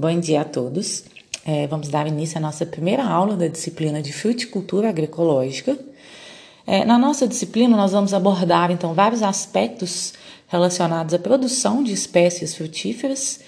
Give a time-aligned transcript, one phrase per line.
[0.00, 1.04] Bom dia a todos.
[1.44, 5.78] É, vamos dar início à nossa primeira aula da disciplina de fruticultura agroecológica.
[6.66, 10.14] É, na nossa disciplina, nós vamos abordar então vários aspectos
[10.48, 13.40] relacionados à produção de espécies frutíferas.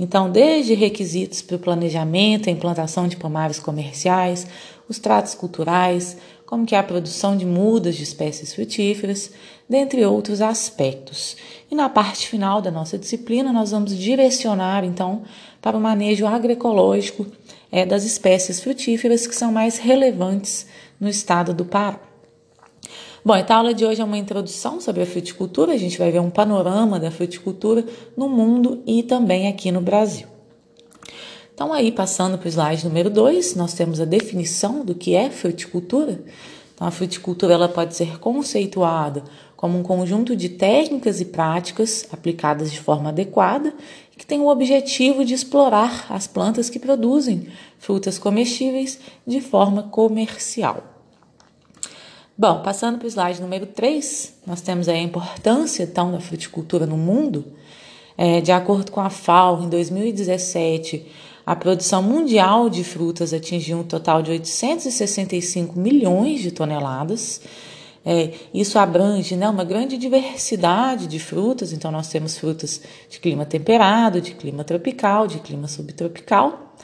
[0.00, 4.48] Então, desde requisitos para o planejamento, a implantação de pomares comerciais,
[4.88, 9.30] os tratos culturais, como que é a produção de mudas de espécies frutíferas,
[9.68, 11.36] dentre outros aspectos.
[11.70, 15.22] E na parte final da nossa disciplina, nós vamos direcionar então
[15.60, 17.26] para o manejo agroecológico
[17.70, 20.66] é, das espécies frutíferas que são mais relevantes
[21.00, 22.00] no estado do Pará.
[23.22, 25.72] Bom, a aula de hoje é uma introdução sobre a fruticultura.
[25.72, 27.84] A gente vai ver um panorama da fruticultura
[28.16, 30.26] no mundo e também aqui no Brasil.
[31.54, 35.28] Então, aí, passando para o slide número 2, nós temos a definição do que é
[35.28, 36.24] fruticultura.
[36.74, 39.22] Então, a fruticultura ela pode ser conceituada
[39.54, 43.74] como um conjunto de técnicas e práticas aplicadas de forma adequada
[44.20, 50.84] que tem o objetivo de explorar as plantas que produzem frutas comestíveis de forma comercial.
[52.36, 56.98] Bom, passando para o slide número 3, nós temos a importância então da fruticultura no
[56.98, 57.46] mundo.
[58.14, 61.06] É, de acordo com a FAO, em 2017,
[61.46, 67.40] a produção mundial de frutas atingiu um total de 865 milhões de toneladas.
[68.04, 73.44] É, isso abrange né, uma grande diversidade de frutas, então nós temos frutas de clima
[73.44, 76.74] temperado, de clima tropical, de clima subtropical.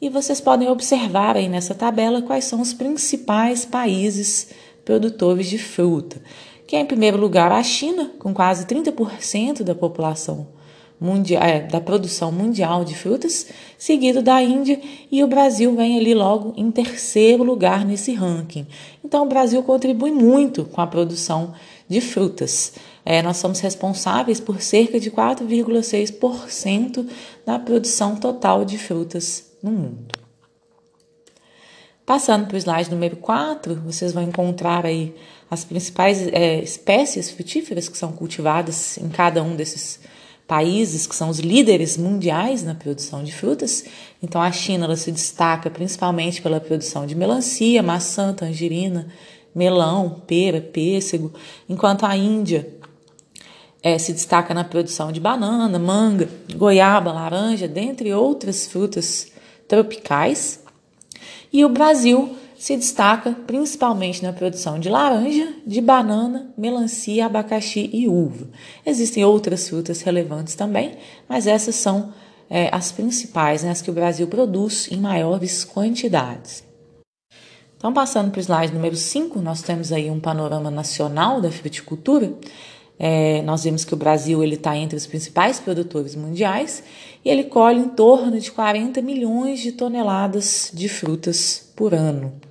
[0.00, 4.50] E vocês podem observar aí nessa tabela quais são os principais países
[4.84, 6.20] produtores de fruta,
[6.66, 10.55] que é em primeiro lugar a China, com quase 30% da população
[11.00, 13.46] mundial, é, da produção mundial de frutas,
[13.78, 14.80] seguido da Índia,
[15.10, 18.66] e o Brasil vem ali logo em terceiro lugar nesse ranking.
[19.04, 21.52] Então, o Brasil contribui muito com a produção
[21.88, 22.72] de frutas.
[23.04, 27.06] É, nós somos responsáveis por cerca de 4,6%
[27.44, 30.26] da produção total de frutas no mundo.
[32.04, 35.12] Passando para o slide número 4, vocês vão encontrar aí
[35.50, 40.00] as principais é, espécies frutíferas que são cultivadas em cada um desses
[40.46, 43.84] países que são os líderes mundiais na produção de frutas.
[44.22, 49.08] Então a China se destaca principalmente pela produção de melancia, maçã, tangerina,
[49.54, 51.32] melão, pera, pêssego,
[51.68, 52.68] enquanto a Índia
[53.82, 59.32] é, se destaca na produção de banana, manga, goiaba, laranja, dentre outras frutas
[59.66, 60.60] tropicais.
[61.52, 68.08] E o Brasil se destaca principalmente na produção de laranja, de banana, melancia, abacaxi e
[68.08, 68.48] uva.
[68.84, 70.96] Existem outras frutas relevantes também,
[71.28, 72.12] mas essas são
[72.50, 76.64] é, as principais, né, as que o Brasil produz em maiores quantidades.
[77.76, 82.34] Então, passando para o slide número 5, nós temos aí um panorama nacional da fruticultura.
[82.98, 86.82] É, nós vemos que o Brasil está entre os principais produtores mundiais
[87.24, 92.44] e ele colhe em torno de 40 milhões de toneladas de frutas por ano.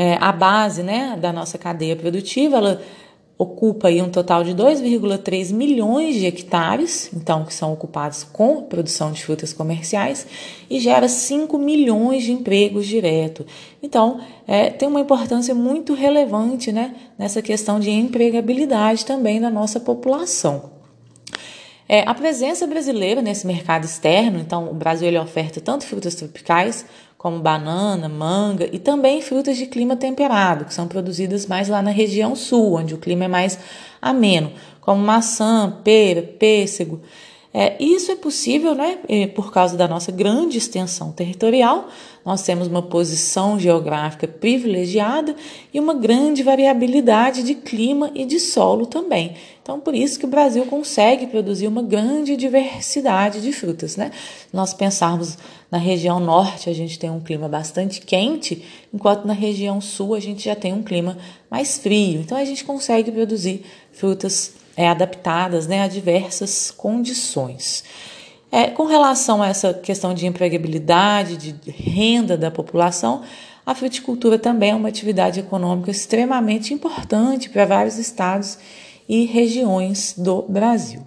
[0.00, 2.80] É, a base né, da nossa cadeia produtiva ela
[3.36, 9.10] ocupa aí um total de 2,3 milhões de hectares, então que são ocupados com produção
[9.10, 10.24] de frutas comerciais
[10.70, 13.44] e gera 5 milhões de empregos direto.
[13.82, 19.80] Então, é, tem uma importância muito relevante né, nessa questão de empregabilidade também da nossa
[19.80, 20.78] população.
[21.88, 26.86] É, a presença brasileira nesse mercado externo, então o Brasil ele oferta tanto frutas tropicais
[27.18, 31.90] como banana, manga e também frutas de clima temperado, que são produzidas mais lá na
[31.90, 33.58] região sul, onde o clima é mais
[34.00, 37.02] ameno, como maçã, pera, pêssego.
[37.60, 38.98] É, isso é possível né,
[39.34, 41.88] por causa da nossa grande extensão territorial,
[42.24, 45.34] nós temos uma posição geográfica privilegiada
[45.74, 49.34] e uma grande variabilidade de clima e de solo também.
[49.60, 53.96] Então, por isso que o Brasil consegue produzir uma grande diversidade de frutas.
[53.96, 54.12] Né?
[54.52, 55.36] Nós pensarmos
[55.68, 58.64] na região norte, a gente tem um clima bastante quente,
[58.94, 61.18] enquanto na região sul a gente já tem um clima
[61.50, 62.20] mais frio.
[62.20, 67.82] Então, a gente consegue produzir frutas é, adaptadas né, a diversas condições.
[68.50, 73.22] É, com relação a essa questão de empregabilidade, de renda da população,
[73.66, 78.56] a fruticultura também é uma atividade econômica extremamente importante para vários estados
[79.08, 81.04] e regiões do Brasil.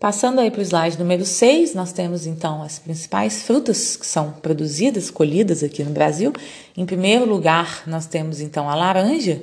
[0.00, 4.32] Passando aí para o slide número 6, nós temos então as principais frutas que são
[4.32, 6.32] produzidas, colhidas aqui no Brasil.
[6.76, 9.40] Em primeiro lugar, nós temos então a laranja,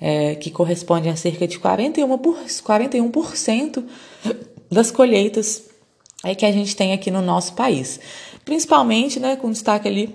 [0.00, 3.10] é, que corresponde a cerca de 41%, por, 41
[4.70, 5.64] das colheitas
[6.24, 8.00] é, que a gente tem aqui no nosso país.
[8.44, 10.14] Principalmente né, com destaque ali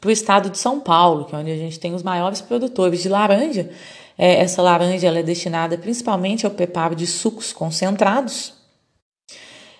[0.00, 3.02] para o estado de São Paulo, que é onde a gente tem os maiores produtores
[3.02, 3.70] de laranja.
[4.16, 8.54] É, essa laranja ela é destinada principalmente ao preparo de sucos concentrados.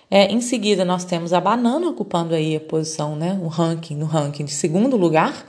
[0.09, 4.05] É, em seguida, nós temos a banana ocupando aí a posição, né, o ranking, no
[4.05, 5.45] ranking de segundo lugar,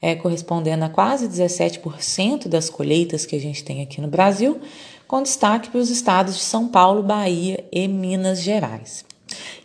[0.00, 4.60] é, correspondendo a quase 17% das colheitas que a gente tem aqui no Brasil,
[5.06, 9.04] com destaque para os estados de São Paulo, Bahia e Minas Gerais.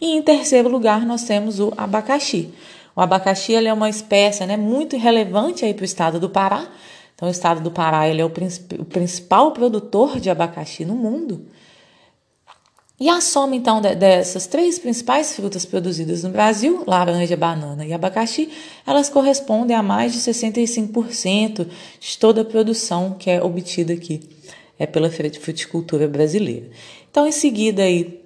[0.02, 2.54] E em terceiro lugar, nós temos o abacaxi.
[2.96, 6.68] O abacaxi é uma espécie né, muito relevante para o estado do Pará.
[7.14, 8.32] Então, o estado do Pará ele é o,
[8.80, 11.46] o principal produtor de abacaxi no mundo.
[12.98, 18.50] E a soma, então, dessas três principais frutas produzidas no Brasil, laranja, banana e abacaxi,
[18.88, 21.68] elas correspondem a mais de 65%
[22.00, 24.22] de toda a produção que é obtida aqui
[24.80, 26.70] é, pela fruticultura brasileira.
[27.12, 28.22] Então, em seguida, aí,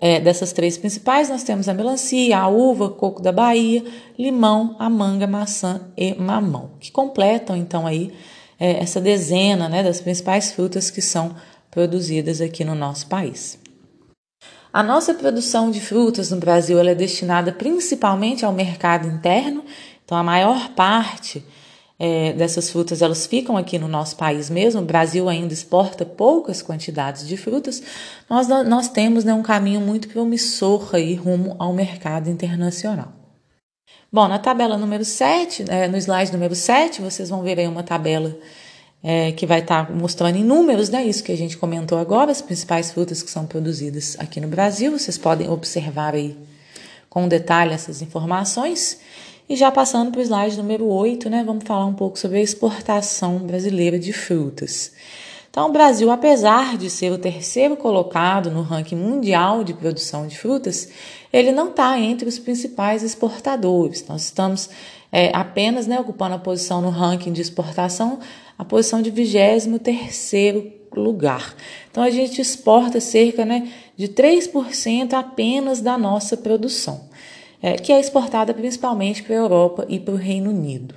[0.00, 3.84] é, dessas três principais, nós temos a melancia, a uva, coco da Bahia,
[4.16, 8.12] limão, a manga, maçã e mamão, que completam, então, aí,
[8.60, 11.34] é, essa dezena né, das principais frutas que são
[11.72, 13.65] produzidas aqui no nosso país.
[14.76, 19.64] A nossa produção de frutas no Brasil é destinada principalmente ao mercado interno,
[20.04, 21.42] então a maior parte
[21.98, 24.82] é, dessas frutas elas ficam aqui no nosso país mesmo.
[24.82, 27.82] O Brasil ainda exporta poucas quantidades de frutas.
[28.28, 33.14] Nós, nós temos né, um caminho muito promissor aí rumo ao mercado internacional.
[34.12, 37.82] Bom, na tabela número 7, é, no slide número 7, vocês vão ver aí uma
[37.82, 38.36] tabela
[39.02, 41.04] é, que vai estar tá mostrando em números, né?
[41.04, 44.90] Isso que a gente comentou agora, as principais frutas que são produzidas aqui no Brasil.
[44.92, 46.36] Vocês podem observar aí
[47.08, 49.00] com detalhe essas informações.
[49.48, 51.44] E já passando para o slide número 8, né?
[51.44, 54.92] Vamos falar um pouco sobre a exportação brasileira de frutas.
[55.48, 60.36] Então, o Brasil, apesar de ser o terceiro colocado no ranking mundial de produção de
[60.36, 60.90] frutas,
[61.36, 64.04] ele não está entre os principais exportadores.
[64.08, 64.70] Nós estamos
[65.12, 68.18] é, apenas né, ocupando a posição no ranking de exportação
[68.58, 69.68] a posição de 23
[70.94, 71.54] lugar.
[71.90, 77.08] Então a gente exporta cerca né, de 3% apenas da nossa produção,
[77.62, 80.94] é, que é exportada principalmente para a Europa e para o Reino Unido.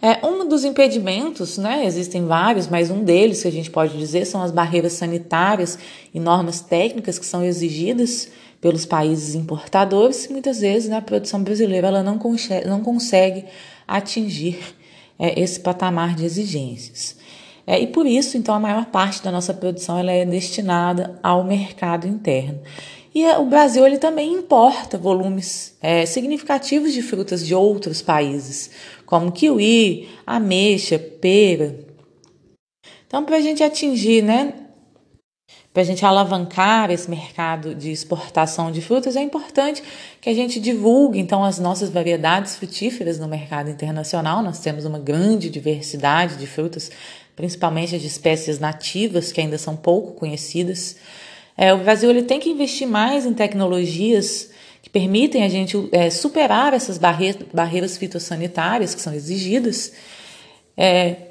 [0.00, 4.24] É, um dos impedimentos, né, existem vários, mas um deles que a gente pode dizer
[4.24, 5.78] são as barreiras sanitárias
[6.14, 8.30] e normas técnicas que são exigidas
[8.60, 10.28] pelos países importadores.
[10.28, 13.44] Muitas vezes né, a produção brasileira ela não, consegue, não consegue
[13.86, 14.58] atingir
[15.18, 17.16] é, esse patamar de exigências.
[17.66, 21.44] É, e por isso, então, a maior parte da nossa produção ela é destinada ao
[21.44, 22.60] mercado interno.
[23.14, 28.70] E o Brasil ele também importa volumes é, significativos de frutas de outros países,
[29.04, 31.76] como kiwi, ameixa, pera.
[33.06, 34.54] Então, para a gente atingir né,
[35.72, 39.82] para a gente alavancar esse mercado de exportação de frutas, é importante
[40.20, 44.42] que a gente divulgue então as nossas variedades frutíferas no mercado internacional.
[44.42, 46.90] Nós temos uma grande diversidade de frutas,
[47.36, 50.96] principalmente de espécies nativas que ainda são pouco conhecidas.
[51.56, 54.50] É, o Brasil ele tem que investir mais em tecnologias
[54.82, 59.92] que permitem a gente é, superar essas barreiras, barreiras fitossanitárias que são exigidas.
[60.76, 61.29] É,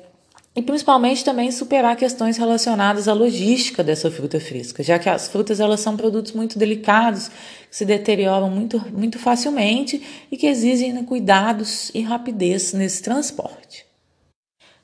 [0.56, 5.60] e principalmente também superar questões relacionadas à logística dessa fruta fresca, já que as frutas
[5.60, 7.30] elas são produtos muito delicados,
[7.70, 10.02] que se deterioram muito, muito facilmente
[10.32, 13.86] e que exigem cuidados e rapidez nesse transporte.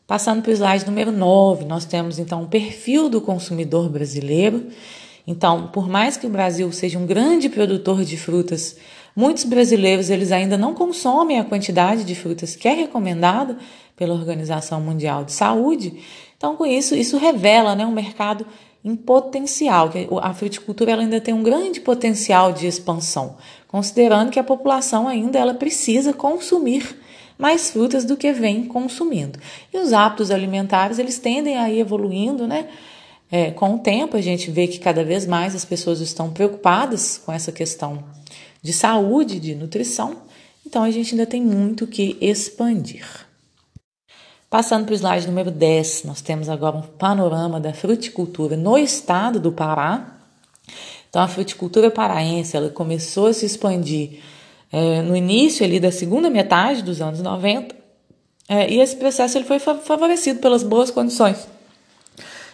[0.08, 4.68] Passando para o slide número 9, nós temos então o perfil do consumidor brasileiro.
[5.26, 8.78] Então, por mais que o Brasil seja um grande produtor de frutas,
[9.16, 13.58] muitos brasileiros eles ainda não consomem a quantidade de frutas que é recomendada
[13.96, 15.94] pela Organização Mundial de Saúde.
[16.38, 18.46] Então, com isso, isso revela né, um mercado
[18.84, 23.36] em potencial, que a fruticultura ela ainda tem um grande potencial de expansão,
[23.68, 26.96] considerando que a população ainda ela precisa consumir
[27.36, 29.40] mais frutas do que vem consumindo.
[29.74, 32.68] E os hábitos alimentares eles tendem a ir evoluindo, né?
[33.32, 37.20] É, com o tempo a gente vê que cada vez mais as pessoas estão preocupadas
[37.26, 38.04] com essa questão
[38.62, 40.18] de saúde, de nutrição,
[40.66, 43.25] então a gente ainda tem muito que expandir.
[44.56, 49.38] Passando para o slide número 10, nós temos agora um panorama da fruticultura no estado
[49.38, 50.16] do Pará.
[51.10, 54.22] Então, a fruticultura paraense ela começou a se expandir
[54.72, 57.76] é, no início ali da segunda metade dos anos 90,
[58.48, 61.50] é, e esse processo ele foi favorecido pelas boas condições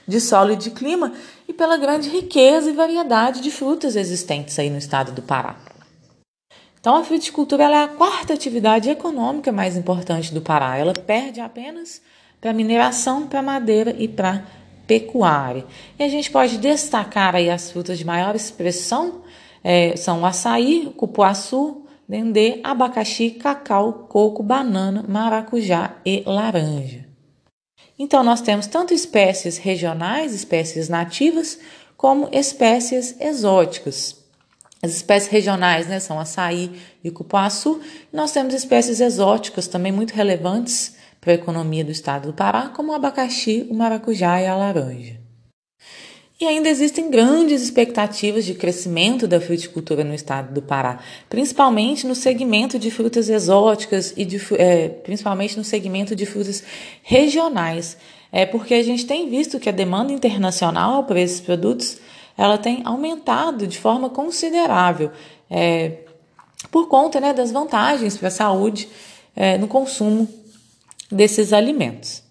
[0.07, 1.13] de solo e de clima
[1.47, 5.70] e pela grande riqueza e variedade de frutas existentes aí no estado do Pará.
[6.81, 10.75] Então, a fruticultura é a quarta atividade econômica mais importante do Pará.
[10.75, 12.01] Ela perde apenas
[12.41, 14.43] para mineração, para madeira e para
[14.87, 15.63] pecuária.
[15.99, 19.21] E a gente pode destacar aí as frutas de maior expressão,
[19.63, 27.05] é, são o açaí, o cupuaçu, dendê, abacaxi, cacau, coco, banana, maracujá e laranja.
[27.97, 31.59] Então, nós temos tanto espécies regionais, espécies nativas,
[31.95, 34.20] como espécies exóticas.
[34.83, 36.71] As espécies regionais né, são açaí
[37.03, 37.79] e cupuaçu.
[38.11, 42.91] Nós temos espécies exóticas também muito relevantes para a economia do estado do Pará, como
[42.91, 45.21] o abacaxi, o maracujá e a laranja.
[46.39, 50.97] E ainda existem grandes expectativas de crescimento da fruticultura no estado do Pará,
[51.29, 56.63] principalmente no segmento de frutas exóticas e de, é, principalmente no segmento de frutas
[57.03, 57.95] regionais,
[58.31, 61.99] é porque a gente tem visto que a demanda internacional por esses produtos
[62.37, 65.11] ela tem aumentado de forma considerável
[65.49, 65.99] é,
[66.69, 68.87] por conta né, das vantagens para a saúde
[69.35, 70.27] é, no consumo
[71.11, 72.23] desses alimentos.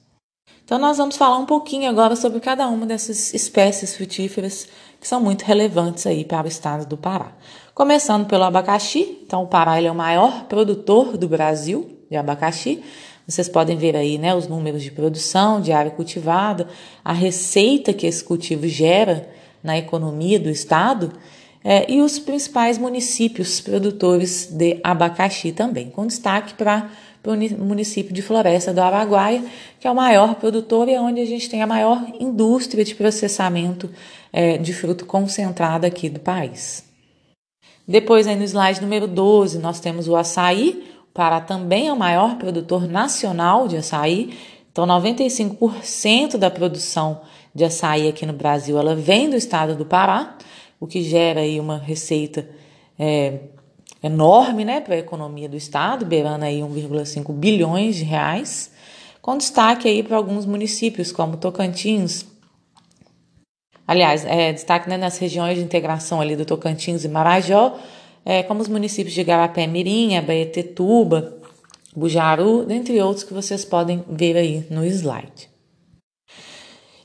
[0.65, 4.69] Então, nós vamos falar um pouquinho agora sobre cada uma dessas espécies frutíferas
[5.01, 7.33] que são muito relevantes aí para o estado do Pará.
[7.75, 12.85] Começando pelo abacaxi, então o Pará é o maior produtor do Brasil de abacaxi.
[13.27, 16.69] Vocês podem ver aí né, os números de produção, de área cultivada,
[17.05, 19.29] a receita que esse cultivo gera
[19.63, 21.13] na economia do estado
[21.65, 26.91] é, e os principais municípios produtores de abacaxi também, com destaque para
[27.25, 29.45] o município de Floresta do Araguaia,
[29.79, 32.95] que é o maior produtor e é onde a gente tem a maior indústria de
[32.95, 33.91] processamento
[34.33, 36.85] é, de fruto concentrado aqui do país.
[37.87, 40.89] Depois, aí no slide número 12, nós temos o açaí.
[41.11, 44.33] O Pará também é o maior produtor nacional de açaí.
[44.71, 47.21] Então, 95% da produção
[47.55, 50.37] de açaí aqui no Brasil, ela vem do estado do Pará,
[50.79, 52.49] o que gera aí uma receita
[52.99, 53.41] é,
[54.03, 58.71] enorme né, para a economia do estado, beirando aí 1,5 bilhões de reais,
[59.21, 62.25] com destaque aí para alguns municípios como Tocantins,
[63.87, 67.79] aliás, é, destaque né, nas regiões de integração ali do Tocantins e Marajó,
[68.25, 71.37] é, como os municípios de Garapé Mirim, Abaetetuba,
[71.95, 75.50] Bujaru, dentre outros que vocês podem ver aí no slide.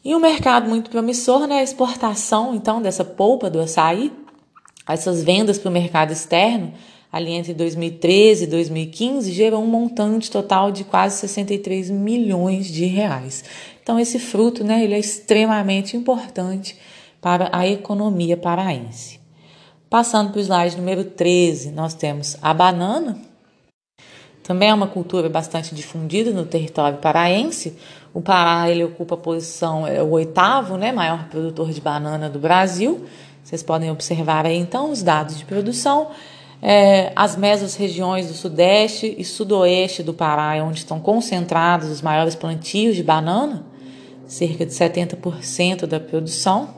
[0.05, 1.61] E um mercado muito promissor, né?
[1.61, 4.13] A exportação, então, dessa polpa do açaí,
[4.87, 6.71] essas vendas para o mercado externo,
[7.11, 13.43] ali entre 2013 e 2015, gerou um montante total de quase 63 milhões de reais.
[13.81, 16.77] Então, esse fruto, né, ele é extremamente importante
[17.19, 19.19] para a economia paraense.
[19.89, 23.19] Passando para o slide número 13, nós temos a banana,
[24.45, 27.75] também é uma cultura bastante difundida no território paraense.
[28.15, 32.39] O Pará ele ocupa a posição, é o oitavo né, maior produtor de banana do
[32.39, 33.03] Brasil.
[33.43, 36.07] Vocês podem observar aí então os dados de produção.
[36.61, 42.01] É, as mesas regiões do sudeste e sudoeste do Pará é onde estão concentrados os
[42.01, 43.65] maiores plantios de banana,
[44.25, 46.69] cerca de 70% da produção.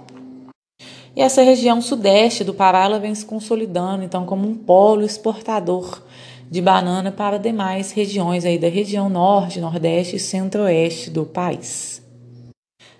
[1.16, 6.02] E essa região sudeste do Pará ela vem se consolidando então como um polo exportador
[6.50, 12.02] de banana para demais regiões aí da região norte, nordeste e centro-oeste do país.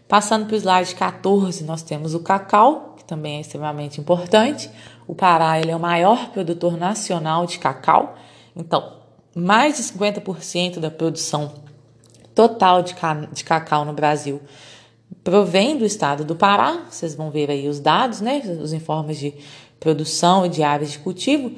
[0.08, 4.70] Passando para o slide 14, nós temos o cacau, que também é extremamente importante.
[5.08, 8.16] O Pará ele é o maior produtor nacional de cacau,
[8.56, 8.98] então
[9.36, 11.54] mais de 50% da produção
[12.34, 12.96] total de,
[13.32, 14.42] de cacau no Brasil
[15.24, 16.86] provém do estado do Pará.
[16.90, 19.34] Vocês vão ver aí os dados, né, os informes de
[19.80, 21.52] produção e de áreas de cultivo.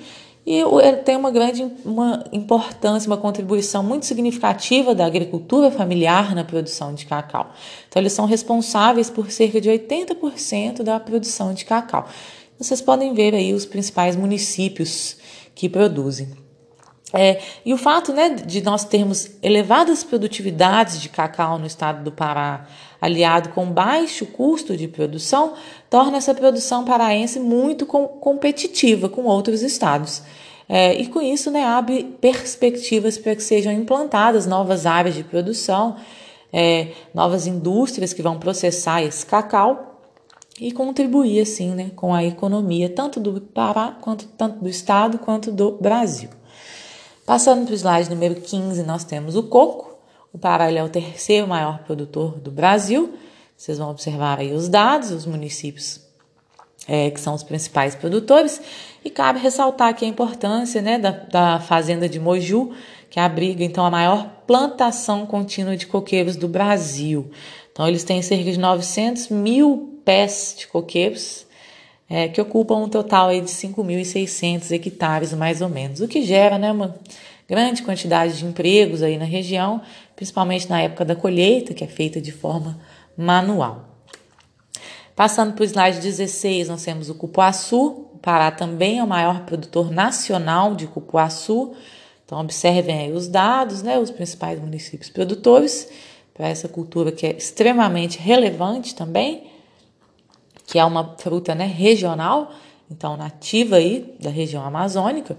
[0.49, 6.43] E ele tem uma grande uma importância, uma contribuição muito significativa da agricultura familiar na
[6.43, 7.53] produção de cacau.
[7.87, 12.07] Então, eles são responsáveis por cerca de 80% da produção de cacau.
[12.57, 15.17] Vocês podem ver aí os principais municípios
[15.53, 16.29] que produzem.
[17.11, 22.11] É, e o fato né, de nós termos elevadas produtividades de cacau no estado do
[22.11, 22.67] Pará,
[23.01, 25.53] aliado com baixo custo de produção,
[25.89, 30.21] torna essa produção paraense muito com, competitiva com outros estados.
[30.67, 35.95] É, e com isso né, abre perspectivas para que sejam implantadas novas áreas de produção,
[36.53, 39.99] é, novas indústrias que vão processar esse cacau
[40.61, 45.51] e contribuir assim né, com a economia tanto do Pará, quanto tanto do estado quanto
[45.51, 46.29] do Brasil.
[47.29, 49.95] Passando para o slide número 15, nós temos o coco.
[50.33, 53.13] O Pará é o terceiro maior produtor do Brasil.
[53.55, 56.01] Vocês vão observar aí os dados, os municípios
[56.87, 58.59] é, que são os principais produtores.
[59.05, 62.71] E cabe ressaltar aqui a importância né, da, da fazenda de Moju,
[63.11, 67.29] que abriga então a maior plantação contínua de coqueiros do Brasil.
[67.71, 71.45] Então, eles têm cerca de 900 mil pés de coqueiros
[72.09, 76.57] é, que ocupam um total aí de 5.600 hectares, mais ou menos, o que gera
[76.57, 76.95] né, uma
[77.47, 79.81] grande quantidade de empregos aí na região,
[80.15, 82.79] principalmente na época da colheita, que é feita de forma
[83.15, 83.85] manual.
[85.15, 88.07] Passando para o slide 16, nós temos o cupuaçu.
[88.13, 91.73] O Pará também é o maior produtor nacional de cupuaçu.
[92.25, 95.89] Então, observem aí os dados, né, os principais municípios produtores
[96.33, 99.48] para essa cultura que é extremamente relevante também
[100.69, 102.51] que é uma fruta né, regional,
[102.91, 105.35] então nativa aí da região amazônica.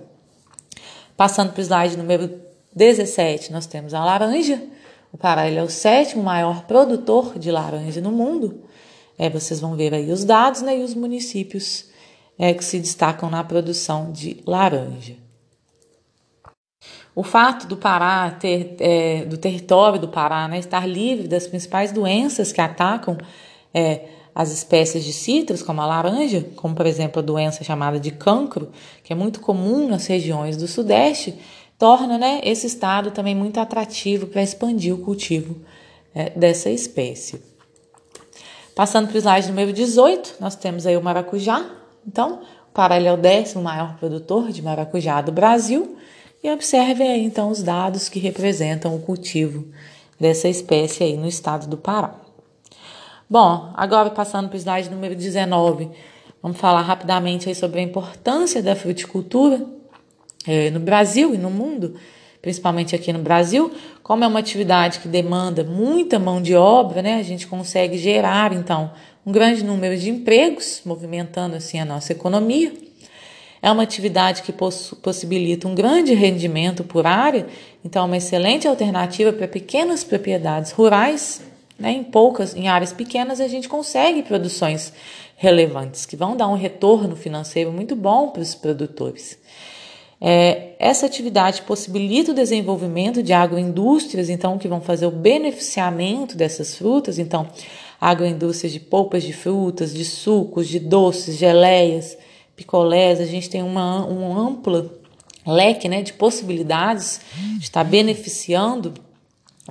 [1.16, 2.40] Passando para o slide número
[2.74, 4.60] 17, nós temos a laranja.
[5.12, 8.64] O Pará é o sétimo maior produtor de laranja no mundo.
[9.16, 11.88] É, vocês vão ver aí os dados né, e os municípios
[12.36, 15.14] é, que se destacam na produção de laranja.
[17.14, 21.92] O fato do Pará ter, é, do território do Pará né, estar livre das principais
[21.92, 23.16] doenças que atacam
[23.72, 28.10] é, as espécies de citros, como a laranja, como por exemplo a doença chamada de
[28.10, 28.70] cancro,
[29.02, 31.38] que é muito comum nas regiões do Sudeste,
[31.78, 35.56] torna né, esse estado também muito atrativo para expandir o cultivo
[36.14, 37.42] é, dessa espécie.
[38.74, 41.64] Passando para o slide número 18, nós temos aí o maracujá.
[42.06, 45.96] Então, o Pará é o décimo maior produtor de maracujá do Brasil.
[46.42, 49.66] E observe aí então os dados que representam o cultivo
[50.18, 52.14] dessa espécie aí no estado do Pará.
[53.30, 55.88] Bom, agora passando para o slide número 19,
[56.42, 59.64] vamos falar rapidamente aí sobre a importância da fruticultura
[60.48, 61.94] eh, no Brasil e no mundo
[62.42, 63.70] principalmente aqui no Brasil,
[64.02, 68.52] como é uma atividade que demanda muita mão de obra, né, a gente consegue gerar
[68.52, 68.90] então
[69.24, 72.72] um grande número de empregos, movimentando assim a nossa economia.
[73.62, 77.46] É uma atividade que poss possibilita um grande rendimento por área,
[77.84, 81.42] então é uma excelente alternativa para pequenas propriedades rurais.
[81.80, 81.92] Né?
[81.92, 84.92] Em poucas, em áreas pequenas, a gente consegue produções
[85.36, 89.38] relevantes que vão dar um retorno financeiro muito bom para os produtores.
[90.20, 96.74] É, essa atividade possibilita o desenvolvimento de agroindústrias, então, que vão fazer o beneficiamento dessas
[96.74, 97.18] frutas.
[97.18, 97.48] Então,
[97.98, 102.18] agroindústrias de polpas de frutas, de sucos, de doces, geleias,
[102.54, 103.18] picolés.
[103.18, 104.90] A gente tem uma, um amplo
[105.46, 107.22] leque né, de possibilidades
[107.56, 108.92] de estar beneficiando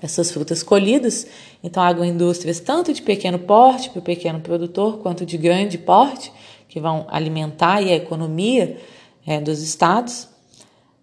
[0.01, 1.27] essas frutas colhidas.
[1.63, 6.31] Então, agroindústrias tanto de pequeno porte para o pequeno produtor, quanto de grande porte,
[6.67, 8.77] que vão alimentar a economia
[9.25, 10.29] é, dos estados.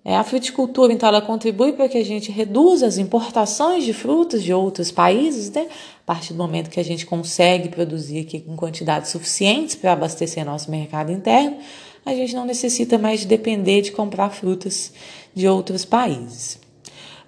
[0.05, 4.43] É, a fruticultura, então, ela contribui para que a gente reduza as importações de frutas
[4.43, 5.67] de outros países, né?
[6.03, 10.45] A partir do momento que a gente consegue produzir aqui com quantidades suficientes para abastecer
[10.45, 11.59] nosso mercado interno,
[12.05, 14.93] a gente não necessita mais de depender de comprar frutas
[15.35, 16.66] de outros países.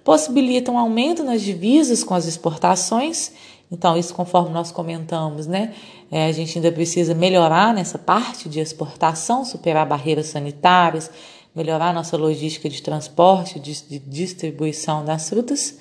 [0.03, 3.31] Possibilita um aumento nas divisas com as exportações,
[3.71, 5.75] então, isso conforme nós comentamos, né?
[6.11, 11.11] É, a gente ainda precisa melhorar nessa parte de exportação, superar barreiras sanitárias
[11.55, 15.77] melhorar nossa logística de transporte, de, de distribuição das frutas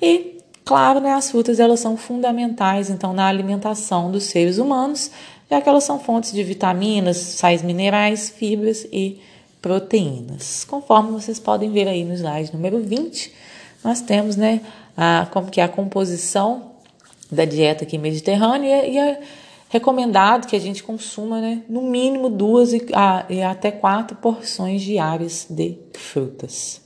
[0.00, 0.32] e
[0.64, 5.10] Claro, né, as frutas elas são fundamentais então na alimentação dos seres humanos,
[5.50, 9.20] já que elas são fontes de vitaminas, sais minerais, fibras e
[9.60, 10.64] proteínas.
[10.64, 13.34] Conforme vocês podem ver aí no slide número 20,
[13.84, 14.60] nós temos, né,
[14.96, 16.72] a, como que é a composição
[17.30, 19.18] da dieta aqui mediterrânea e a,
[19.68, 24.82] recomendado que a gente consuma né, no mínimo duas e, a, e até quatro porções
[24.82, 26.82] diárias de frutas.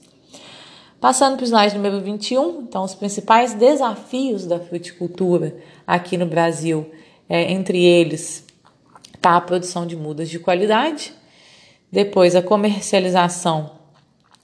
[1.01, 5.57] Passando para o slide número 21, então os principais desafios da fruticultura
[5.87, 6.91] aqui no Brasil,
[7.29, 8.45] é, entre eles
[9.15, 11.13] está a produção de mudas de qualidade,
[11.91, 13.73] depois a comercialização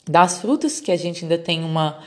[0.04, 2.00] das frutas, que a gente ainda tem uma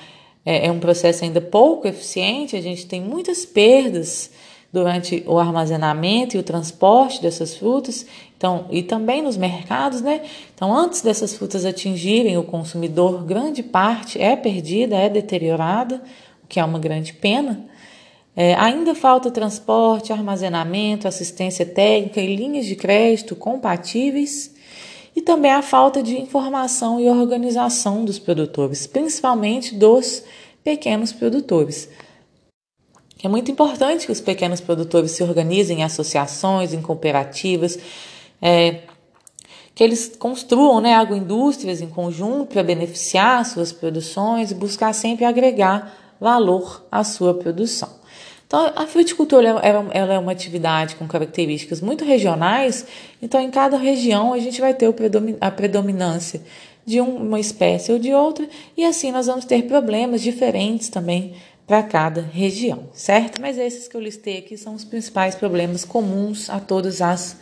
[0.46, 4.30] é, é um processo ainda pouco eficiente, a gente tem muitas perdas
[4.72, 8.06] durante o armazenamento e o transporte dessas frutas,
[8.38, 10.22] então, e também nos mercados, né?
[10.54, 16.02] Então, antes dessas frutas atingirem o consumidor, grande parte é perdida, é deteriorada,
[16.44, 17.66] o que é uma grande pena.
[18.36, 24.54] É, ainda falta transporte, armazenamento, assistência técnica e linhas de crédito compatíveis,
[25.16, 30.24] e também a falta de informação e organização dos produtores, principalmente dos
[30.64, 31.90] pequenos produtores.
[33.24, 37.80] É muito importante que os pequenos produtores se organizem em associações, em cooperativas,
[38.42, 38.82] é,
[39.74, 46.16] que eles construam né, agroindústrias em conjunto para beneficiar suas produções e buscar sempre agregar
[46.20, 47.90] valor à sua produção.
[48.48, 52.86] Então, a fruticultura ela é uma atividade com características muito regionais,
[53.22, 54.88] então em cada região a gente vai ter
[55.42, 56.42] a predominância
[56.86, 61.34] de uma espécie ou de outra, e assim nós vamos ter problemas diferentes também
[61.66, 63.42] para cada região, certo?
[63.42, 67.38] Mas esses que eu listei aqui são os principais problemas comuns a todas as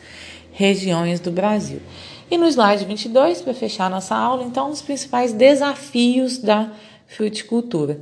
[0.54, 1.82] regiões do Brasil.
[2.32, 6.72] E no slide 22, para fechar nossa aula, então, os principais desafios da
[7.06, 8.00] fruticultura.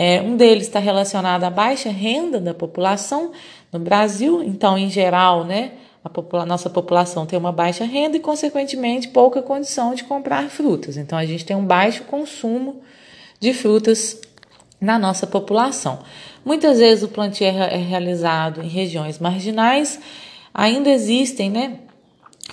[0.00, 3.32] É, um deles está relacionado à baixa renda da população
[3.72, 5.72] no Brasil, então, em geral, né,
[6.04, 10.96] a popula nossa população tem uma baixa renda e, consequentemente, pouca condição de comprar frutas.
[10.96, 12.80] Então, a gente tem um baixo consumo
[13.40, 14.20] de frutas
[14.80, 15.98] na nossa população.
[16.44, 19.98] Muitas vezes o plantio é, é realizado em regiões marginais,
[20.54, 21.80] ainda existem, né?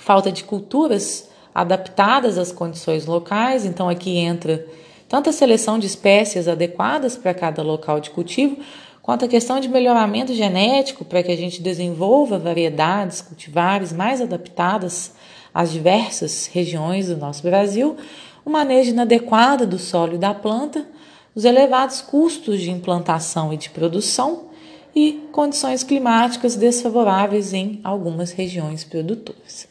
[0.00, 4.66] falta de culturas adaptadas às condições locais, então aqui entra
[5.08, 8.56] tanto a seleção de espécies adequadas para cada local de cultivo,
[9.02, 15.12] quanto a questão de melhoramento genético para que a gente desenvolva variedades cultivares mais adaptadas
[15.54, 17.96] às diversas regiões do nosso Brasil,
[18.44, 20.86] o manejo inadequado do solo e da planta,
[21.34, 24.46] os elevados custos de implantação e de produção
[24.94, 29.68] e condições climáticas desfavoráveis em algumas regiões produtoras.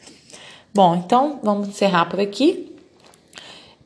[0.72, 2.75] Bom, então vamos encerrar por aqui.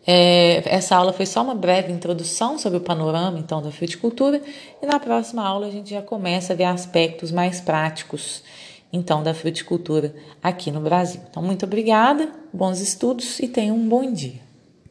[0.06, 4.40] É, essa aula foi só uma breve introdução sobre o panorama então da fruticultura
[4.82, 8.42] e na próxima aula a gente já começa a ver aspectos mais práticos
[8.92, 11.20] então da fruticultura aqui no Brasil.
[11.30, 14.49] Então muito obrigada, bons estudos e tenham um bom dia.